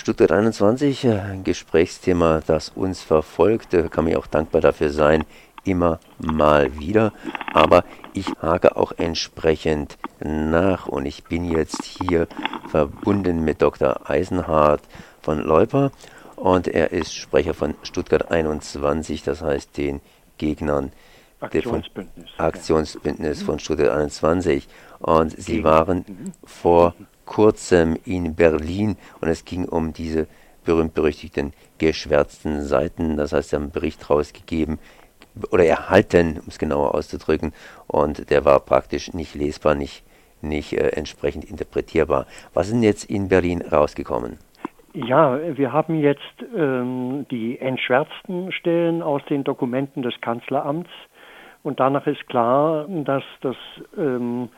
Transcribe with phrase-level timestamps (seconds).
[0.00, 5.26] Stuttgart 21, ein Gesprächsthema, das uns verfolgt, kann man auch dankbar dafür sein,
[5.64, 7.12] immer mal wieder.
[7.52, 12.28] Aber ich hake auch entsprechend nach und ich bin jetzt hier
[12.70, 14.08] verbunden mit Dr.
[14.08, 14.80] Eisenhardt
[15.20, 15.92] von Leuper
[16.34, 20.00] und er ist Sprecher von Stuttgart 21, das heißt den
[20.38, 20.92] Gegnern
[21.40, 24.66] Aktionsbündnis, von, Aktionsbündnis von Stuttgart 21.
[25.00, 26.32] Und sie waren mhm.
[26.42, 26.94] vor
[27.30, 30.26] kurzem in Berlin und es ging um diese
[30.64, 33.16] berühmt-berüchtigten geschwärzten Seiten.
[33.16, 34.80] Das heißt, sie haben einen Bericht rausgegeben
[35.52, 37.52] oder erhalten, um es genauer auszudrücken,
[37.86, 40.02] und der war praktisch nicht lesbar, nicht,
[40.42, 42.26] nicht äh, entsprechend interpretierbar.
[42.52, 44.38] Was ist denn jetzt in Berlin rausgekommen?
[44.92, 50.90] Ja, wir haben jetzt ähm, die entschwärzten Stellen aus den Dokumenten des Kanzleramts
[51.62, 53.56] und danach ist klar, dass das
[53.96, 54.48] ähm,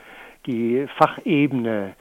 [0.47, 1.95] die Fachebene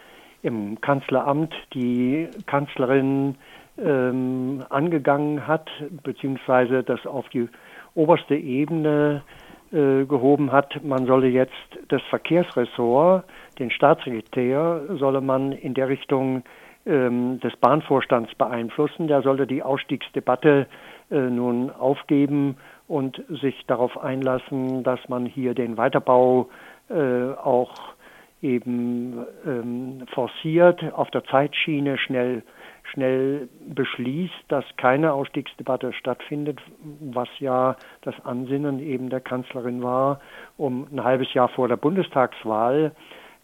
[0.44, 3.36] im Kanzleramt die Kanzlerin
[3.78, 5.70] ähm, angegangen hat,
[6.04, 7.48] beziehungsweise das auf die
[7.96, 9.24] oberste Ebene
[9.72, 10.84] äh, gehoben hat.
[10.84, 11.54] Man solle jetzt
[11.90, 13.24] das Verkehrsressort,
[13.60, 16.44] den Staatssekretär, solle man in der Richtung
[16.86, 19.08] ähm, des Bahnvorstands beeinflussen.
[19.08, 20.68] Der solle die Ausstiegsdebatte
[21.10, 26.50] äh, nun aufgeben und sich darauf einlassen, dass man hier den Weiterbau
[26.90, 27.94] äh, auch
[28.42, 32.44] eben ähm, forciert, auf der Zeitschiene schnell,
[32.92, 36.60] schnell beschließt, dass keine Ausstiegsdebatte stattfindet,
[37.00, 40.20] was ja das Ansinnen eben der Kanzlerin war,
[40.58, 42.94] um ein halbes Jahr vor der Bundestagswahl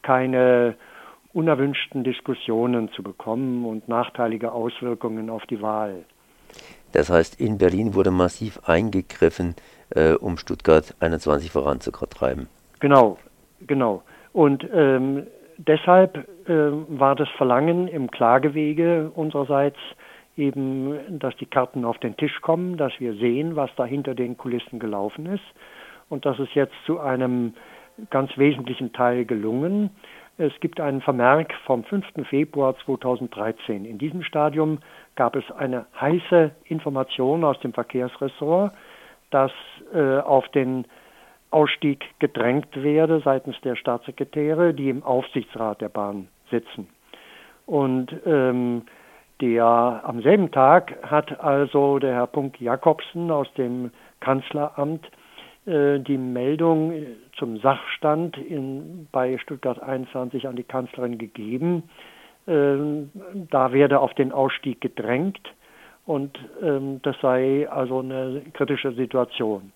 [0.02, 0.76] keine
[1.34, 6.06] unerwünschten Diskussionen zu bekommen und nachteilige Auswirkungen auf die Wahl.
[6.94, 9.56] Das heißt, in Berlin wurde massiv eingegriffen,
[9.92, 12.48] äh, um Stuttgart 21 voranzutreiben.
[12.80, 13.20] Genau,
[13.62, 14.04] genau.
[14.38, 15.26] Und ähm,
[15.58, 16.16] deshalb
[16.48, 16.54] äh,
[16.90, 19.80] war das Verlangen im Klagewege unsererseits
[20.36, 24.38] eben, dass die Karten auf den Tisch kommen, dass wir sehen, was da hinter den
[24.38, 25.44] Kulissen gelaufen ist.
[26.08, 27.56] Und das ist jetzt zu einem
[28.12, 29.90] ganz wesentlichen Teil gelungen.
[30.38, 32.06] Es gibt einen Vermerk vom 5.
[32.30, 33.86] Februar 2013.
[33.86, 34.78] In diesem Stadium
[35.16, 38.72] gab es eine heiße Information aus dem Verkehrsressort,
[39.32, 39.52] dass
[39.96, 40.86] äh, auf den
[41.52, 46.88] Ausstieg gedrängt werde seitens der Staatssekretäre, die im Aufsichtsrat der Bahn sitzen.
[47.66, 48.84] Und ähm,
[49.42, 55.06] der am selben Tag hat also der Herr Punk Jakobsen aus dem Kanzleramt
[55.66, 56.94] äh, die Meldung
[57.38, 61.84] zum Sachstand in, bei Stuttgart 21 an die Kanzlerin gegeben.
[62.48, 63.12] Ähm,
[63.52, 65.42] da werde auf den Ausstieg gedrängt
[66.06, 69.74] und ähm, das sei also eine kritische Situation.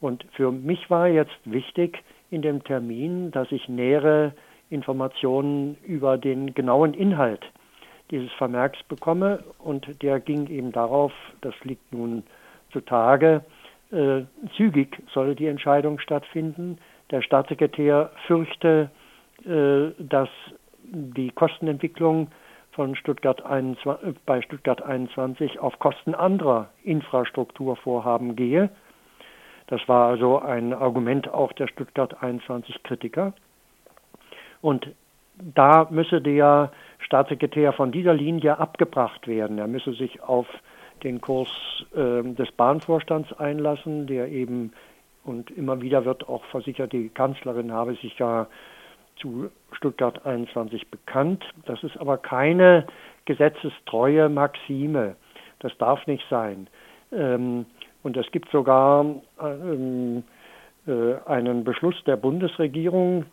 [0.00, 4.32] Und für mich war jetzt wichtig in dem Termin, dass ich nähere
[4.70, 7.44] Informationen über den genauen Inhalt
[8.10, 9.44] dieses Vermerks bekomme.
[9.58, 12.22] Und der ging eben darauf, das liegt nun
[12.72, 13.44] zutage,
[13.90, 14.22] äh,
[14.56, 16.78] zügig soll die Entscheidung stattfinden.
[17.10, 18.90] Der Staatssekretär fürchte,
[19.44, 20.28] äh, dass
[20.84, 22.28] die Kostenentwicklung
[22.72, 28.70] von Stuttgart 21, bei Stuttgart 21 auf Kosten anderer Infrastrukturvorhaben gehe.
[29.70, 33.32] Das war also ein Argument auch der Stuttgart 21 Kritiker.
[34.60, 34.88] Und
[35.38, 39.58] da müsse der Staatssekretär von dieser Linie abgebracht werden.
[39.58, 40.46] Er müsse sich auf
[41.02, 41.48] den Kurs
[41.94, 44.72] äh, des Bahnvorstands einlassen, der eben
[45.24, 48.46] und immer wieder wird auch versichert, die Kanzlerin habe sich ja
[49.16, 51.44] zu Stuttgart 21 bekannt.
[51.66, 52.86] Das ist aber keine
[53.26, 55.16] gesetzestreue Maxime.
[55.58, 56.68] Das darf nicht sein.
[57.12, 57.66] Ähm,
[58.02, 59.04] und es gibt sogar
[59.40, 60.24] ähm,
[60.86, 63.26] äh, einen Beschluss der Bundesregierung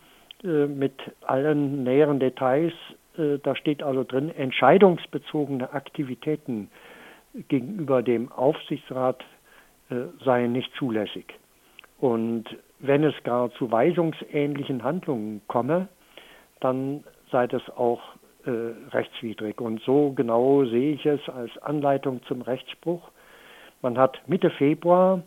[0.44, 2.73] äh, mit allen näheren Details.
[3.17, 6.69] Äh, da steht also drin, entscheidungsbezogene Aktivitäten
[7.47, 9.23] gegenüber dem Aufsichtsrat
[9.89, 11.34] äh, seien nicht zulässig.
[11.99, 12.45] Und
[12.79, 15.88] wenn es gar zu weisungsähnlichen Handlungen komme,
[16.59, 18.01] dann sei das auch
[18.45, 18.51] äh,
[18.91, 19.59] rechtswidrig.
[19.61, 23.09] Und so genau sehe ich es als Anleitung zum Rechtsspruch.
[23.82, 25.22] Man hat Mitte Februar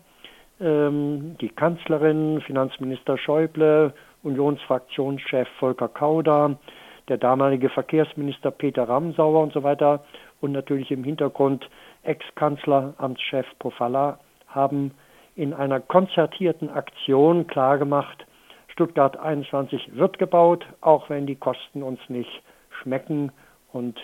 [0.61, 6.59] ähm, die Kanzlerin, Finanzminister Schäuble, Unionsfraktionschef Volker Kauder,
[7.09, 10.05] der damalige Verkehrsminister Peter Ramsauer und so weiter
[10.41, 11.69] und natürlich im Hintergrund
[12.03, 14.19] Ex-Kanzleramtschef Pofalla
[14.49, 14.93] haben
[15.37, 18.27] in einer konzertierten Aktion klargemacht,
[18.69, 22.43] Stuttgart 21 wird gebaut, auch wenn die Kosten uns nicht
[22.83, 23.33] schmecken
[23.73, 23.99] und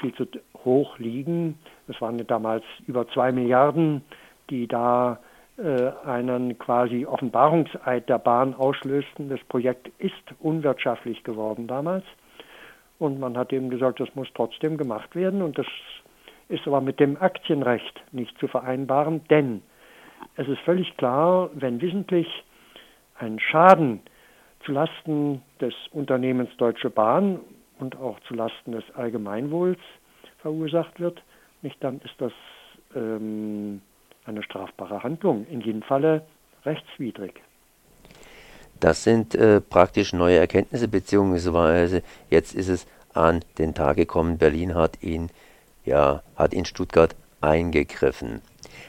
[0.00, 0.26] viel zu
[0.64, 1.58] hoch liegen.
[1.92, 4.02] Es waren damals über zwei Milliarden,
[4.50, 5.18] die da
[5.58, 9.28] äh, einen quasi Offenbarungseid der Bahn auslösten.
[9.28, 12.04] Das Projekt ist unwirtschaftlich geworden damals.
[12.98, 15.42] Und man hat eben gesagt, das muss trotzdem gemacht werden.
[15.42, 15.66] Und das
[16.48, 19.62] ist aber mit dem Aktienrecht nicht zu vereinbaren, denn
[20.36, 22.28] es ist völlig klar, wenn wissentlich
[23.18, 24.00] ein Schaden
[24.64, 27.40] zulasten des Unternehmens Deutsche Bahn
[27.78, 29.80] und auch zulasten des Allgemeinwohls
[30.38, 31.22] verursacht wird,
[31.62, 32.32] nicht dann ist das
[32.94, 33.80] ähm,
[34.24, 36.22] eine strafbare Handlung, in jedem Falle
[36.64, 37.40] rechtswidrig.
[38.80, 44.74] Das sind äh, praktisch neue Erkenntnisse, beziehungsweise jetzt ist es an den Tag gekommen, Berlin
[44.74, 45.30] hat ihn,
[45.84, 48.40] ja, hat in Stuttgart eingegriffen.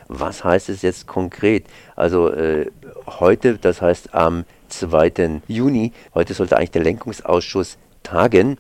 [0.08, 1.66] Was heißt es jetzt konkret?
[1.96, 2.72] Also äh,
[3.20, 5.42] heute, das heißt am 2.
[5.48, 8.58] Juni, heute sollte eigentlich der Lenkungsausschuss tagen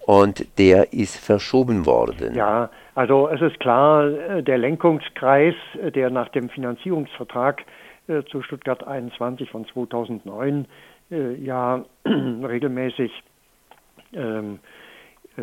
[0.00, 2.34] und der ist verschoben worden.
[2.34, 7.64] Ja, also es ist klar, äh, der Lenkungskreis, äh, der nach dem Finanzierungsvertrag
[8.08, 10.66] äh, zu Stuttgart 21 von 2009
[11.10, 13.12] äh, ja regelmäßig
[14.12, 14.58] ähm,
[15.36, 15.42] äh,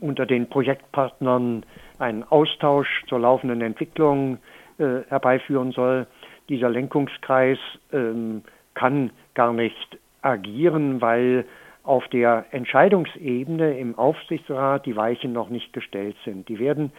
[0.00, 1.64] unter den Projektpartnern
[1.98, 4.38] einen Austausch zur laufenden Entwicklung
[4.78, 6.06] äh, herbeiführen soll.
[6.48, 7.58] Dieser Lenkungskreis
[7.92, 8.42] ähm,
[8.74, 11.44] kann gar nicht agieren, weil
[11.86, 16.48] auf der Entscheidungsebene im Aufsichtsrat die Weichen noch nicht gestellt sind.
[16.48, 16.92] Die werden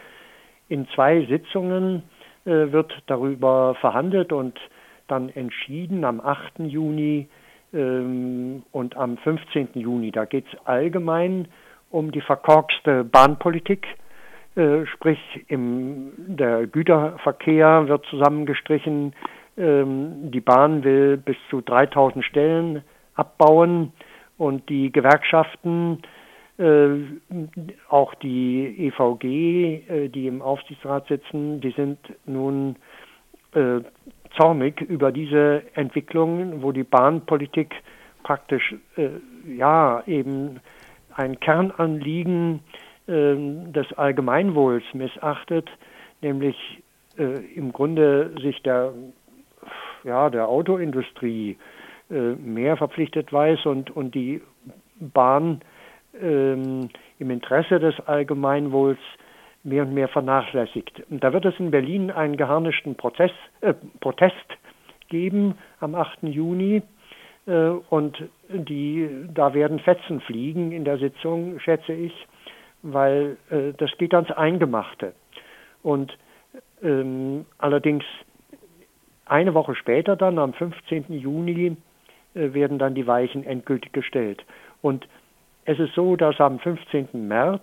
[0.68, 2.02] in zwei Sitzungen
[2.44, 4.58] äh, wird darüber verhandelt und
[5.06, 6.60] dann entschieden am 8.
[6.60, 7.28] Juni
[7.72, 9.68] ähm, und am 15.
[9.74, 10.10] Juni.
[10.10, 11.48] Da geht es allgemein
[11.90, 13.86] um die verkorkste Bahnpolitik,
[14.56, 15.18] äh, sprich
[15.48, 19.14] im, der Güterverkehr wird zusammengestrichen,
[19.56, 22.82] ähm, die Bahn will bis zu 3000 Stellen
[23.14, 23.92] abbauen
[24.38, 26.02] und die Gewerkschaften,
[26.58, 26.88] äh,
[27.88, 32.76] auch die EVG, äh, die im Aufsichtsrat sitzen, die sind nun
[33.54, 33.80] äh,
[34.36, 37.74] zornig über diese Entwicklungen, wo die Bahnpolitik
[38.22, 39.08] praktisch äh,
[39.46, 40.60] ja eben
[41.14, 42.60] ein Kernanliegen
[43.06, 43.34] äh,
[43.72, 45.68] des Allgemeinwohls missachtet,
[46.22, 46.56] nämlich
[47.18, 48.92] äh, im Grunde sich der
[50.04, 51.56] ja der Autoindustrie
[52.10, 54.40] mehr verpflichtet weiß und und die
[54.98, 55.60] Bahn
[56.20, 56.88] ähm,
[57.18, 58.98] im Interesse des Allgemeinwohls
[59.64, 61.02] mehr und mehr vernachlässigt.
[61.10, 64.34] Und da wird es in Berlin einen geharnischten Prozess, äh, Protest
[65.08, 66.22] geben am 8.
[66.22, 66.82] Juni.
[67.46, 67.52] Äh,
[67.90, 68.16] und
[68.48, 72.12] die, da werden Fetzen fliegen in der Sitzung, schätze ich,
[72.82, 75.12] weil äh, das geht ans Eingemachte.
[75.82, 76.16] Und
[76.82, 78.04] ähm, allerdings
[79.26, 81.04] eine Woche später, dann am 15.
[81.08, 81.76] Juni, äh,
[82.34, 84.44] werden dann die Weichen endgültig gestellt.
[84.82, 85.08] Und
[85.64, 87.08] es ist so, dass am 15.
[87.28, 87.62] März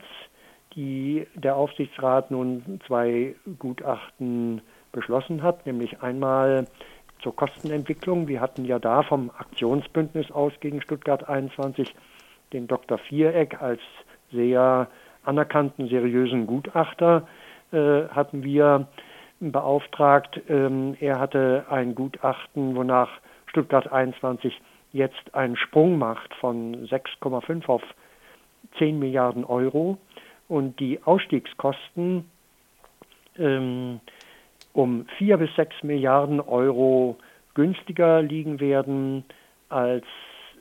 [0.76, 6.68] die der Aufsichtsrat nun zwei Gutachten beschlossen hat, nämlich einmal
[7.22, 8.28] zur Kostenentwicklung.
[8.28, 11.96] Wir hatten ja da vom Aktionsbündnis aus gegen Stuttgart 21
[12.54, 12.98] den Dr.
[12.98, 13.80] Viereck als
[14.32, 14.88] sehr
[15.24, 17.28] anerkannten, seriösen Gutachter
[17.72, 18.88] äh, hatten wir
[19.40, 20.42] beauftragt.
[20.50, 23.10] Ähm, er hatte ein Gutachten, wonach
[23.56, 24.54] Stuttgart 21
[24.92, 27.82] jetzt einen Sprung macht von 6,5 auf
[28.78, 29.98] 10 Milliarden Euro
[30.50, 32.30] und die Ausstiegskosten
[33.38, 34.02] ähm,
[34.74, 37.16] um vier bis sechs Milliarden Euro
[37.54, 39.24] günstiger liegen werden
[39.70, 40.04] als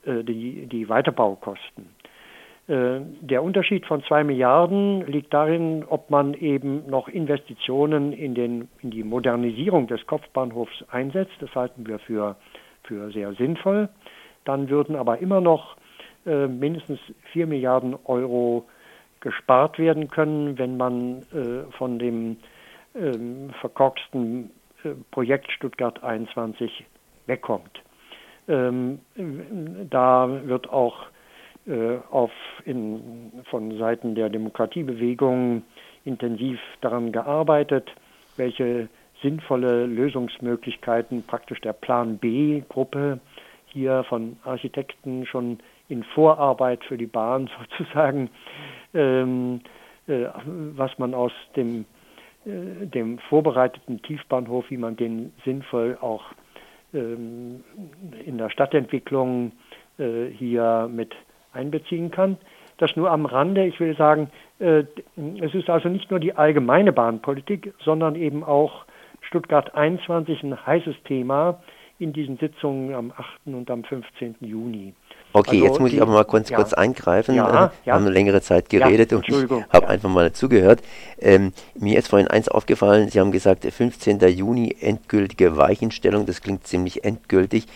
[0.07, 1.89] äh, die, die Weiterbaukosten.
[2.69, 8.69] Äh, der Unterschied von zwei Milliarden liegt darin, ob man eben noch Investitionen in, den,
[8.83, 11.35] in die Modernisierung des Kopfbahnhofs einsetzt.
[11.41, 12.37] Das halten wir für,
[12.85, 13.89] für sehr sinnvoll.
[14.45, 15.77] Dann würden aber immer noch
[16.27, 17.01] äh, mindestens
[17.33, 18.67] vier Milliarden Euro
[19.21, 22.37] gespart werden können, wenn man äh, von dem
[22.95, 24.51] ähm, verkorksten
[24.85, 26.85] äh, Projekt Stuttgart 21
[27.27, 27.83] wegkommt.
[28.47, 29.01] Ähm,
[29.89, 31.07] da wird auch
[31.67, 32.31] äh, auf
[32.67, 35.63] in, von Seiten der Demokratiebewegung
[36.05, 37.91] intensiv daran gearbeitet,
[38.37, 38.89] welche
[39.25, 43.19] sinnvolle Lösungsmöglichkeiten praktisch der Plan B-Gruppe
[43.65, 48.31] hier von Architekten schon in Vorarbeit für die Bahn sozusagen
[48.93, 49.61] ähm,
[50.07, 50.27] äh,
[50.77, 51.87] was man aus dem,
[52.45, 56.25] äh, dem vorbereiteten Tiefbahnhof, wie man den sinnvoll auch
[56.93, 57.65] ähm,
[58.25, 59.53] in der Stadtentwicklung
[59.99, 61.15] äh, hier mit
[61.55, 62.37] einbeziehen kann.
[62.77, 63.65] Das nur am Rande.
[63.65, 64.85] Ich will sagen, äh,
[65.41, 68.85] es ist also nicht nur die allgemeine Bahnpolitik, sondern eben auch
[69.29, 71.61] Stuttgart 21 ein heißes Thema
[71.99, 73.27] in diesen Sitzungen am 8.
[73.47, 74.37] und am 15.
[74.41, 74.95] Juni.
[75.33, 76.57] Okay, also jetzt muss die, ich aber mal kurz, ja.
[76.57, 77.35] kurz eingreifen.
[77.35, 77.95] Ja, äh, wir ja.
[77.95, 79.35] haben eine längere Zeit geredet und ich
[79.73, 80.81] habe einfach mal zugehört.
[81.19, 84.21] Ähm, mir ist vorhin eins aufgefallen, Sie haben gesagt, 15.
[84.29, 87.67] Juni endgültige Weichenstellung, das klingt ziemlich endgültig.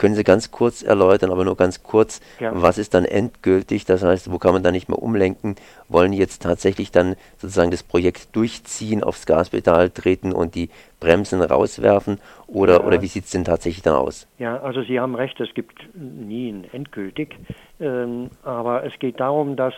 [0.00, 2.52] Können Sie ganz kurz erläutern, aber nur ganz kurz, ja.
[2.54, 3.84] was ist dann endgültig?
[3.84, 5.56] Das heißt, wo kann man da nicht mehr umlenken?
[5.90, 12.18] Wollen jetzt tatsächlich dann sozusagen das Projekt durchziehen, aufs Gaspedal treten und die Bremsen rauswerfen?
[12.46, 12.84] Oder, ja.
[12.86, 14.26] oder wie sieht es denn tatsächlich dann aus?
[14.38, 17.36] Ja, also Sie haben recht, es gibt nie ein endgültig.
[17.78, 19.74] Ähm, aber es geht darum, dass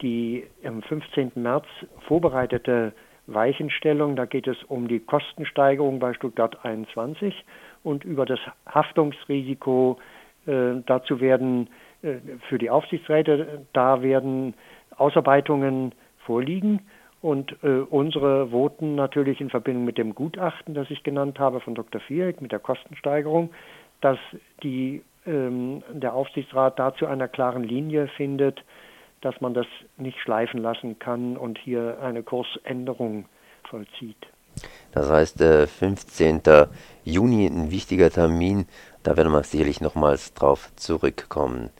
[0.00, 1.32] die am 15.
[1.34, 1.66] März
[2.08, 2.94] vorbereitete
[3.26, 7.34] Weichenstellung, da geht es um die Kostensteigerung bei Stuttgart 21
[7.82, 9.98] und über das Haftungsrisiko.
[10.46, 11.68] Äh, dazu werden
[12.02, 12.16] äh,
[12.48, 14.54] für die Aufsichtsräte, da werden
[14.96, 15.92] Ausarbeitungen
[16.24, 16.80] vorliegen
[17.22, 21.74] und äh, unsere Voten natürlich in Verbindung mit dem Gutachten, das ich genannt habe von
[21.74, 22.00] Dr.
[22.00, 23.50] Viereck mit der Kostensteigerung,
[24.00, 24.18] dass
[24.62, 28.64] die, ähm, der Aufsichtsrat dazu einer klaren Linie findet,
[29.20, 29.66] dass man das
[29.98, 33.26] nicht schleifen lassen kann und hier eine Kursänderung
[33.68, 34.26] vollzieht.
[34.92, 36.42] Das heißt, 15.
[37.04, 38.66] Juni ein wichtiger Termin,
[39.02, 41.70] da werden wir sicherlich nochmals drauf zurückkommen.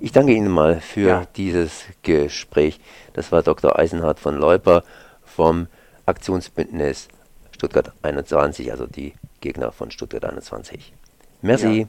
[0.00, 1.26] Ich danke Ihnen mal für ja.
[1.36, 2.80] dieses Gespräch.
[3.12, 3.78] Das war Dr.
[3.78, 4.82] Eisenhardt von Leuper
[5.24, 5.68] vom
[6.06, 7.08] Aktionsbündnis
[7.52, 10.92] Stuttgart 21, also die Gegner von Stuttgart 21.
[11.42, 11.82] Merci.
[11.82, 11.88] Ja.